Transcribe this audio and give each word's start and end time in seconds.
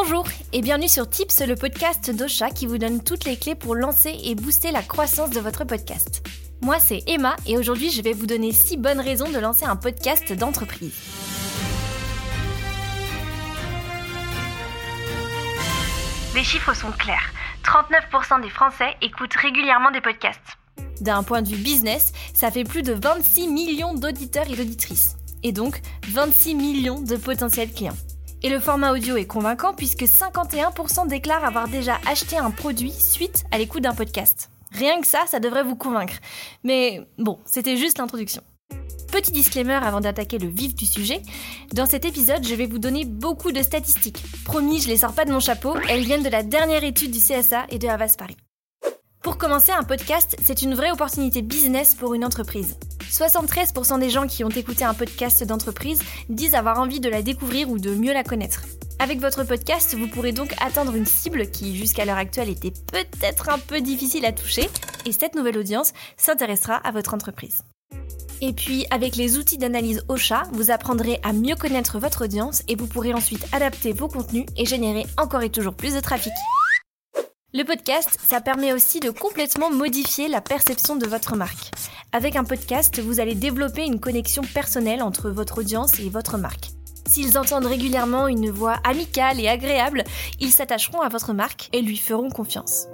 Bonjour 0.00 0.28
et 0.52 0.62
bienvenue 0.62 0.86
sur 0.86 1.10
Tips, 1.10 1.40
le 1.40 1.56
podcast 1.56 2.14
d'Ocha 2.14 2.50
qui 2.50 2.66
vous 2.66 2.78
donne 2.78 3.02
toutes 3.02 3.24
les 3.24 3.36
clés 3.36 3.56
pour 3.56 3.74
lancer 3.74 4.16
et 4.22 4.36
booster 4.36 4.70
la 4.70 4.80
croissance 4.80 5.30
de 5.30 5.40
votre 5.40 5.64
podcast. 5.64 6.24
Moi 6.60 6.78
c'est 6.78 7.02
Emma 7.08 7.34
et 7.46 7.58
aujourd'hui 7.58 7.90
je 7.90 8.00
vais 8.00 8.12
vous 8.12 8.26
donner 8.26 8.52
6 8.52 8.76
bonnes 8.76 9.00
raisons 9.00 9.28
de 9.28 9.38
lancer 9.38 9.64
un 9.64 9.74
podcast 9.74 10.32
d'entreprise. 10.32 10.94
Les 16.36 16.44
chiffres 16.44 16.76
sont 16.76 16.92
clairs. 16.92 17.32
39% 17.64 18.40
des 18.40 18.50
Français 18.50 18.94
écoutent 19.02 19.34
régulièrement 19.34 19.90
des 19.90 20.00
podcasts. 20.00 20.58
D'un 21.00 21.24
point 21.24 21.42
de 21.42 21.48
vue 21.48 21.56
business, 21.56 22.12
ça 22.34 22.52
fait 22.52 22.62
plus 22.62 22.82
de 22.82 22.92
26 22.92 23.48
millions 23.48 23.94
d'auditeurs 23.94 24.48
et 24.48 24.54
d'auditrices. 24.54 25.16
Et 25.42 25.50
donc 25.50 25.80
26 26.06 26.54
millions 26.54 27.00
de 27.00 27.16
potentiels 27.16 27.72
clients. 27.72 27.96
Et 28.42 28.50
le 28.50 28.60
format 28.60 28.92
audio 28.92 29.16
est 29.16 29.26
convaincant 29.26 29.74
puisque 29.74 30.04
51% 30.04 31.08
déclarent 31.08 31.44
avoir 31.44 31.68
déjà 31.68 31.98
acheté 32.06 32.36
un 32.36 32.50
produit 32.50 32.92
suite 32.92 33.44
à 33.50 33.58
l'écoute 33.58 33.82
d'un 33.82 33.94
podcast. 33.94 34.50
Rien 34.72 35.00
que 35.00 35.06
ça, 35.06 35.24
ça 35.26 35.40
devrait 35.40 35.64
vous 35.64 35.76
convaincre. 35.76 36.14
Mais 36.62 37.00
bon, 37.18 37.38
c'était 37.46 37.76
juste 37.76 37.98
l'introduction. 37.98 38.42
Petit 39.10 39.32
disclaimer 39.32 39.72
avant 39.72 40.00
d'attaquer 40.00 40.38
le 40.38 40.48
vif 40.48 40.74
du 40.74 40.84
sujet, 40.84 41.22
dans 41.72 41.86
cet 41.86 42.04
épisode, 42.04 42.46
je 42.46 42.54
vais 42.54 42.66
vous 42.66 42.78
donner 42.78 43.04
beaucoup 43.04 43.52
de 43.52 43.62
statistiques. 43.62 44.22
Promis, 44.44 44.80
je 44.80 44.88
les 44.88 44.98
sors 44.98 45.14
pas 45.14 45.24
de 45.24 45.32
mon 45.32 45.40
chapeau, 45.40 45.74
elles 45.88 46.04
viennent 46.04 46.22
de 46.22 46.28
la 46.28 46.42
dernière 46.42 46.84
étude 46.84 47.10
du 47.10 47.18
CSA 47.18 47.66
et 47.70 47.78
de 47.78 47.88
Havas 47.88 48.16
Paris. 48.18 48.36
Pour 49.28 49.36
commencer, 49.36 49.72
un 49.72 49.82
podcast, 49.82 50.36
c'est 50.42 50.62
une 50.62 50.74
vraie 50.74 50.90
opportunité 50.90 51.42
business 51.42 51.94
pour 51.94 52.14
une 52.14 52.24
entreprise. 52.24 52.78
73% 53.10 54.00
des 54.00 54.08
gens 54.08 54.26
qui 54.26 54.42
ont 54.42 54.48
écouté 54.48 54.84
un 54.84 54.94
podcast 54.94 55.44
d'entreprise 55.44 56.00
disent 56.30 56.54
avoir 56.54 56.80
envie 56.80 56.98
de 56.98 57.10
la 57.10 57.20
découvrir 57.20 57.68
ou 57.68 57.78
de 57.78 57.90
mieux 57.90 58.14
la 58.14 58.24
connaître. 58.24 58.62
Avec 58.98 59.20
votre 59.20 59.44
podcast, 59.44 59.94
vous 59.94 60.08
pourrez 60.08 60.32
donc 60.32 60.54
atteindre 60.62 60.94
une 60.94 61.04
cible 61.04 61.50
qui, 61.50 61.76
jusqu'à 61.76 62.06
l'heure 62.06 62.16
actuelle, 62.16 62.48
était 62.48 62.72
peut-être 62.90 63.50
un 63.50 63.58
peu 63.58 63.82
difficile 63.82 64.24
à 64.24 64.32
toucher, 64.32 64.66
et 65.04 65.12
cette 65.12 65.34
nouvelle 65.34 65.58
audience 65.58 65.92
s'intéressera 66.16 66.76
à 66.76 66.90
votre 66.90 67.12
entreprise. 67.12 67.58
Et 68.40 68.54
puis, 68.54 68.86
avec 68.90 69.14
les 69.16 69.36
outils 69.36 69.58
d'analyse 69.58 70.04
Ocha, 70.08 70.44
vous 70.52 70.70
apprendrez 70.70 71.20
à 71.22 71.34
mieux 71.34 71.54
connaître 71.54 71.98
votre 71.98 72.24
audience 72.24 72.62
et 72.66 72.76
vous 72.76 72.86
pourrez 72.86 73.12
ensuite 73.12 73.46
adapter 73.52 73.92
vos 73.92 74.08
contenus 74.08 74.46
et 74.56 74.64
générer 74.64 75.04
encore 75.18 75.42
et 75.42 75.50
toujours 75.50 75.74
plus 75.74 75.94
de 75.94 76.00
trafic. 76.00 76.32
Le 77.54 77.64
podcast, 77.64 78.18
ça 78.28 78.42
permet 78.42 78.74
aussi 78.74 79.00
de 79.00 79.08
complètement 79.08 79.70
modifier 79.70 80.28
la 80.28 80.42
perception 80.42 80.96
de 80.96 81.06
votre 81.06 81.34
marque. 81.34 81.70
Avec 82.12 82.36
un 82.36 82.44
podcast, 82.44 83.00
vous 83.00 83.20
allez 83.20 83.34
développer 83.34 83.86
une 83.86 84.00
connexion 84.00 84.42
personnelle 84.42 85.02
entre 85.02 85.30
votre 85.30 85.60
audience 85.60 85.98
et 85.98 86.10
votre 86.10 86.36
marque. 86.36 86.68
S'ils 87.08 87.38
entendent 87.38 87.64
régulièrement 87.64 88.28
une 88.28 88.50
voix 88.50 88.76
amicale 88.84 89.40
et 89.40 89.48
agréable, 89.48 90.04
ils 90.40 90.52
s'attacheront 90.52 91.00
à 91.00 91.08
votre 91.08 91.32
marque 91.32 91.70
et 91.72 91.80
lui 91.80 91.96
feront 91.96 92.28
confiance. 92.28 92.86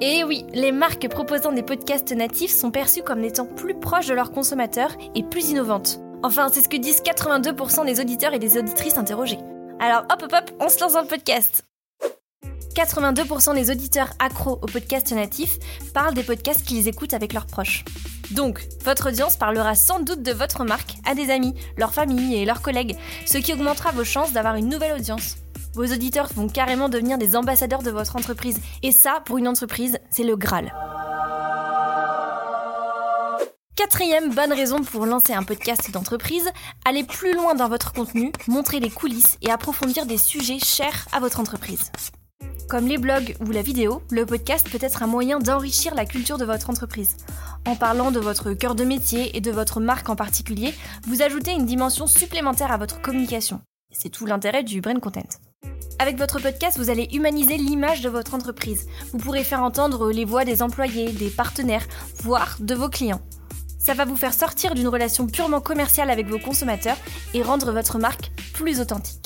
Et 0.00 0.24
oui, 0.24 0.44
les 0.52 0.72
marques 0.72 1.08
proposant 1.08 1.52
des 1.52 1.62
podcasts 1.62 2.10
natifs 2.10 2.52
sont 2.52 2.72
perçues 2.72 3.04
comme 3.04 3.22
étant 3.22 3.46
plus 3.46 3.78
proches 3.78 4.08
de 4.08 4.14
leurs 4.14 4.32
consommateurs 4.32 4.96
et 5.14 5.22
plus 5.22 5.50
innovantes. 5.50 6.00
Enfin, 6.24 6.48
c'est 6.52 6.62
ce 6.62 6.68
que 6.68 6.76
disent 6.76 7.02
82% 7.02 7.86
des 7.86 8.00
auditeurs 8.00 8.34
et 8.34 8.40
des 8.40 8.58
auditrices 8.58 8.98
interrogés. 8.98 9.38
Alors 9.78 10.02
hop 10.10 10.20
hop 10.24 10.32
hop, 10.32 10.50
on 10.58 10.68
se 10.68 10.80
lance 10.80 10.94
dans 10.94 11.02
le 11.02 11.06
podcast 11.06 11.64
82% 12.74 13.54
des 13.54 13.70
auditeurs 13.70 14.10
accros 14.18 14.58
aux 14.60 14.66
podcasts 14.66 15.12
natifs 15.12 15.58
parlent 15.92 16.14
des 16.14 16.22
podcasts 16.22 16.64
qu'ils 16.64 16.88
écoutent 16.88 17.14
avec 17.14 17.32
leurs 17.32 17.46
proches. 17.46 17.84
Donc, 18.32 18.66
votre 18.84 19.08
audience 19.08 19.36
parlera 19.36 19.74
sans 19.74 20.00
doute 20.00 20.22
de 20.22 20.32
votre 20.32 20.64
marque 20.64 20.94
à 21.06 21.14
des 21.14 21.30
amis, 21.30 21.54
leur 21.76 21.94
famille 21.94 22.34
et 22.34 22.44
leurs 22.44 22.62
collègues, 22.62 22.96
ce 23.26 23.38
qui 23.38 23.52
augmentera 23.52 23.92
vos 23.92 24.04
chances 24.04 24.32
d'avoir 24.32 24.56
une 24.56 24.68
nouvelle 24.68 24.96
audience. 24.96 25.36
Vos 25.74 25.86
auditeurs 25.86 26.28
vont 26.34 26.48
carrément 26.48 26.88
devenir 26.88 27.18
des 27.18 27.36
ambassadeurs 27.36 27.82
de 27.82 27.90
votre 27.90 28.16
entreprise. 28.16 28.60
Et 28.82 28.92
ça, 28.92 29.22
pour 29.24 29.38
une 29.38 29.48
entreprise, 29.48 29.98
c'est 30.10 30.24
le 30.24 30.36
Graal. 30.36 30.72
Quatrième 33.76 34.32
bonne 34.32 34.52
raison 34.52 34.82
pour 34.82 35.04
lancer 35.04 35.32
un 35.32 35.42
podcast 35.42 35.90
d'entreprise, 35.90 36.48
aller 36.84 37.04
plus 37.04 37.34
loin 37.34 37.54
dans 37.54 37.68
votre 37.68 37.92
contenu, 37.92 38.32
montrer 38.46 38.78
les 38.78 38.90
coulisses 38.90 39.36
et 39.42 39.50
approfondir 39.50 40.06
des 40.06 40.18
sujets 40.18 40.60
chers 40.60 41.06
à 41.12 41.20
votre 41.20 41.40
entreprise. 41.40 41.90
Comme 42.68 42.88
les 42.88 42.98
blogs 42.98 43.36
ou 43.46 43.50
la 43.50 43.62
vidéo, 43.62 44.02
le 44.10 44.26
podcast 44.26 44.68
peut 44.70 44.78
être 44.80 45.02
un 45.02 45.06
moyen 45.06 45.38
d'enrichir 45.38 45.94
la 45.94 46.06
culture 46.06 46.38
de 46.38 46.44
votre 46.44 46.70
entreprise. 46.70 47.16
En 47.66 47.76
parlant 47.76 48.10
de 48.10 48.20
votre 48.20 48.52
cœur 48.52 48.74
de 48.74 48.84
métier 48.84 49.36
et 49.36 49.40
de 49.40 49.50
votre 49.50 49.80
marque 49.80 50.08
en 50.08 50.16
particulier, 50.16 50.74
vous 51.06 51.22
ajoutez 51.22 51.52
une 51.52 51.66
dimension 51.66 52.06
supplémentaire 52.06 52.72
à 52.72 52.76
votre 52.76 53.00
communication. 53.00 53.60
C'est 53.90 54.08
tout 54.08 54.26
l'intérêt 54.26 54.64
du 54.64 54.80
brain 54.80 54.98
content. 54.98 55.28
Avec 55.98 56.18
votre 56.18 56.40
podcast, 56.40 56.78
vous 56.78 56.90
allez 56.90 57.08
humaniser 57.12 57.56
l'image 57.56 58.00
de 58.00 58.08
votre 58.08 58.34
entreprise. 58.34 58.86
Vous 59.12 59.18
pourrez 59.18 59.44
faire 59.44 59.62
entendre 59.62 60.10
les 60.10 60.24
voix 60.24 60.44
des 60.44 60.60
employés, 60.60 61.12
des 61.12 61.30
partenaires, 61.30 61.86
voire 62.22 62.56
de 62.60 62.74
vos 62.74 62.88
clients. 62.88 63.22
Ça 63.78 63.94
va 63.94 64.04
vous 64.04 64.16
faire 64.16 64.34
sortir 64.34 64.74
d'une 64.74 64.88
relation 64.88 65.26
purement 65.26 65.60
commerciale 65.60 66.10
avec 66.10 66.26
vos 66.26 66.38
consommateurs 66.38 66.96
et 67.34 67.42
rendre 67.42 67.70
votre 67.70 67.98
marque 67.98 68.32
plus 68.52 68.80
authentique. 68.80 69.23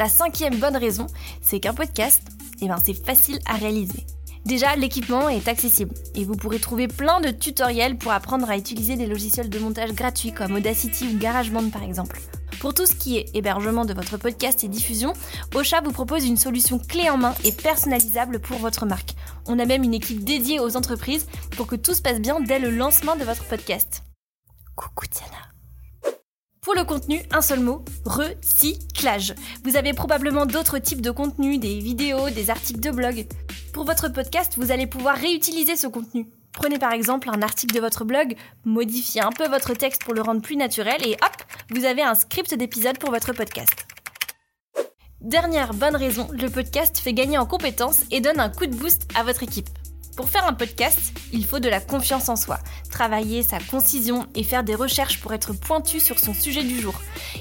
La 0.00 0.08
cinquième 0.08 0.58
bonne 0.58 0.78
raison, 0.78 1.08
c'est 1.42 1.60
qu'un 1.60 1.74
podcast, 1.74 2.22
eh 2.62 2.68
ben, 2.68 2.78
c'est 2.82 2.94
facile 2.94 3.38
à 3.44 3.56
réaliser. 3.56 4.06
Déjà, 4.46 4.74
l'équipement 4.74 5.28
est 5.28 5.46
accessible 5.46 5.94
et 6.14 6.24
vous 6.24 6.36
pourrez 6.36 6.58
trouver 6.58 6.88
plein 6.88 7.20
de 7.20 7.28
tutoriels 7.28 7.98
pour 7.98 8.10
apprendre 8.10 8.48
à 8.48 8.56
utiliser 8.56 8.96
des 8.96 9.06
logiciels 9.06 9.50
de 9.50 9.58
montage 9.58 9.92
gratuits 9.92 10.32
comme 10.32 10.54
Audacity 10.54 11.06
ou 11.06 11.18
GarageBand 11.18 11.68
par 11.68 11.82
exemple. 11.82 12.18
Pour 12.60 12.72
tout 12.72 12.86
ce 12.86 12.94
qui 12.94 13.18
est 13.18 13.26
hébergement 13.34 13.84
de 13.84 13.92
votre 13.92 14.16
podcast 14.16 14.64
et 14.64 14.68
diffusion, 14.68 15.12
Ocha 15.54 15.82
vous 15.82 15.92
propose 15.92 16.24
une 16.24 16.38
solution 16.38 16.78
clé 16.78 17.10
en 17.10 17.18
main 17.18 17.34
et 17.44 17.52
personnalisable 17.52 18.40
pour 18.40 18.56
votre 18.56 18.86
marque. 18.86 19.12
On 19.44 19.58
a 19.58 19.66
même 19.66 19.82
une 19.82 19.92
équipe 19.92 20.24
dédiée 20.24 20.60
aux 20.60 20.78
entreprises 20.78 21.26
pour 21.58 21.66
que 21.66 21.76
tout 21.76 21.92
se 21.92 22.00
passe 22.00 22.20
bien 22.20 22.40
dès 22.40 22.58
le 22.58 22.70
lancement 22.70 23.16
de 23.16 23.24
votre 23.24 23.44
podcast. 23.44 24.02
Coucou 24.76 25.04
Tiana. 25.08 25.39
Pour 26.62 26.74
le 26.74 26.84
contenu, 26.84 27.22
un 27.30 27.40
seul 27.40 27.60
mot, 27.60 27.82
recyclage. 28.04 29.34
Vous 29.64 29.76
avez 29.76 29.94
probablement 29.94 30.44
d'autres 30.44 30.78
types 30.78 31.00
de 31.00 31.10
contenus, 31.10 31.58
des 31.58 31.78
vidéos, 31.78 32.28
des 32.28 32.50
articles 32.50 32.80
de 32.80 32.90
blog. 32.90 33.26
Pour 33.72 33.84
votre 33.84 34.10
podcast, 34.10 34.54
vous 34.58 34.70
allez 34.70 34.86
pouvoir 34.86 35.16
réutiliser 35.16 35.74
ce 35.74 35.86
contenu. 35.86 36.26
Prenez 36.52 36.78
par 36.78 36.92
exemple 36.92 37.30
un 37.32 37.40
article 37.40 37.74
de 37.74 37.80
votre 37.80 38.04
blog, 38.04 38.36
modifiez 38.66 39.22
un 39.22 39.32
peu 39.32 39.48
votre 39.48 39.72
texte 39.72 40.04
pour 40.04 40.12
le 40.12 40.20
rendre 40.20 40.42
plus 40.42 40.56
naturel 40.56 41.00
et 41.06 41.14
hop, 41.14 41.42
vous 41.70 41.86
avez 41.86 42.02
un 42.02 42.14
script 42.14 42.52
d'épisode 42.52 42.98
pour 42.98 43.10
votre 43.10 43.32
podcast. 43.32 43.86
Dernière 45.22 45.72
bonne 45.72 45.96
raison, 45.96 46.28
le 46.30 46.50
podcast 46.50 46.98
fait 46.98 47.14
gagner 47.14 47.38
en 47.38 47.46
compétences 47.46 48.02
et 48.10 48.20
donne 48.20 48.40
un 48.40 48.50
coup 48.50 48.66
de 48.66 48.74
boost 48.74 49.08
à 49.14 49.22
votre 49.22 49.42
équipe. 49.42 49.68
Pour 50.20 50.28
faire 50.28 50.46
un 50.46 50.52
podcast, 50.52 51.18
il 51.32 51.46
faut 51.46 51.60
de 51.60 51.70
la 51.70 51.80
confiance 51.80 52.28
en 52.28 52.36
soi, 52.36 52.58
travailler 52.90 53.42
sa 53.42 53.58
concision 53.58 54.26
et 54.34 54.44
faire 54.44 54.64
des 54.64 54.74
recherches 54.74 55.18
pour 55.18 55.32
être 55.32 55.54
pointu 55.54 55.98
sur 55.98 56.18
son 56.18 56.34
sujet 56.34 56.62
du 56.62 56.78
jour. 56.78 56.92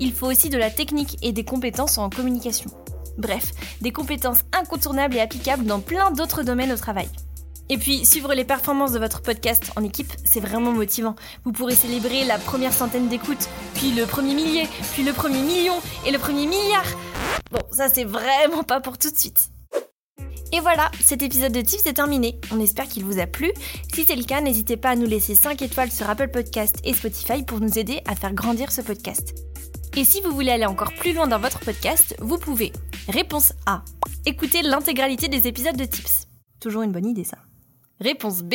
Il 0.00 0.14
faut 0.14 0.26
aussi 0.26 0.48
de 0.48 0.56
la 0.56 0.70
technique 0.70 1.18
et 1.20 1.32
des 1.32 1.44
compétences 1.44 1.98
en 1.98 2.08
communication. 2.08 2.70
Bref, 3.18 3.50
des 3.82 3.92
compétences 3.92 4.38
incontournables 4.58 5.16
et 5.16 5.20
applicables 5.20 5.66
dans 5.66 5.80
plein 5.80 6.12
d'autres 6.12 6.44
domaines 6.44 6.72
au 6.72 6.78
travail. 6.78 7.10
Et 7.68 7.76
puis, 7.76 8.06
suivre 8.06 8.32
les 8.32 8.46
performances 8.46 8.92
de 8.92 8.98
votre 8.98 9.20
podcast 9.20 9.70
en 9.76 9.84
équipe, 9.84 10.10
c'est 10.24 10.40
vraiment 10.40 10.72
motivant. 10.72 11.14
Vous 11.44 11.52
pourrez 11.52 11.74
célébrer 11.74 12.24
la 12.24 12.38
première 12.38 12.72
centaine 12.72 13.10
d'écoutes, 13.10 13.50
puis 13.74 13.92
le 13.92 14.06
premier 14.06 14.34
millier, 14.34 14.66
puis 14.94 15.02
le 15.02 15.12
premier 15.12 15.42
million 15.42 15.74
et 16.06 16.10
le 16.10 16.18
premier 16.18 16.46
milliard. 16.46 16.86
Bon, 17.50 17.60
ça 17.70 17.90
c'est 17.90 18.04
vraiment 18.04 18.62
pas 18.62 18.80
pour 18.80 18.96
tout 18.96 19.10
de 19.10 19.18
suite. 19.18 19.51
Et 20.54 20.60
voilà, 20.60 20.90
cet 21.00 21.22
épisode 21.22 21.52
de 21.52 21.62
Tips 21.62 21.86
est 21.86 21.94
terminé. 21.94 22.38
On 22.50 22.60
espère 22.60 22.86
qu'il 22.86 23.04
vous 23.04 23.18
a 23.18 23.26
plu. 23.26 23.50
Si 23.94 24.04
c'est 24.04 24.16
le 24.16 24.24
cas, 24.24 24.42
n'hésitez 24.42 24.76
pas 24.76 24.90
à 24.90 24.96
nous 24.96 25.06
laisser 25.06 25.34
5 25.34 25.62
étoiles 25.62 25.90
sur 25.90 26.10
Apple 26.10 26.28
Podcast 26.28 26.76
et 26.84 26.92
Spotify 26.92 27.42
pour 27.42 27.58
nous 27.58 27.78
aider 27.78 28.02
à 28.06 28.14
faire 28.14 28.34
grandir 28.34 28.70
ce 28.70 28.82
podcast. 28.82 29.34
Et 29.96 30.04
si 30.04 30.20
vous 30.20 30.30
voulez 30.30 30.50
aller 30.50 30.66
encore 30.66 30.92
plus 30.92 31.14
loin 31.14 31.26
dans 31.26 31.38
votre 31.38 31.60
podcast, 31.60 32.14
vous 32.20 32.36
pouvez. 32.36 32.70
Réponse 33.08 33.54
A. 33.64 33.82
Écoutez 34.26 34.60
l'intégralité 34.60 35.28
des 35.28 35.48
épisodes 35.48 35.76
de 35.76 35.86
Tips. 35.86 36.28
Toujours 36.60 36.82
une 36.82 36.92
bonne 36.92 37.06
idée 37.06 37.24
ça. 37.24 37.38
Réponse 38.00 38.42
B, 38.42 38.54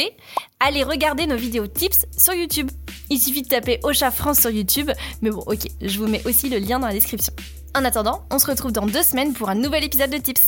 allez 0.59 0.83
regarder 0.83 1.25
nos 1.25 1.37
vidéos 1.37 1.67
tips 1.67 2.05
sur 2.17 2.33
YouTube. 2.33 2.69
Il 3.09 3.17
suffit 3.17 3.43
de 3.43 3.47
taper 3.47 3.79
Ocha 3.83 4.11
France 4.11 4.39
sur 4.39 4.49
YouTube, 4.49 4.91
mais 5.21 5.29
bon 5.29 5.43
ok, 5.47 5.67
je 5.81 5.99
vous 5.99 6.07
mets 6.07 6.25
aussi 6.27 6.49
le 6.49 6.57
lien 6.57 6.79
dans 6.79 6.87
la 6.87 6.93
description. 6.93 7.33
En 7.73 7.85
attendant, 7.85 8.25
on 8.29 8.39
se 8.39 8.47
retrouve 8.47 8.73
dans 8.73 8.85
deux 8.85 9.03
semaines 9.03 9.33
pour 9.33 9.49
un 9.49 9.55
nouvel 9.55 9.85
épisode 9.85 10.09
de 10.09 10.17
Tips. 10.17 10.47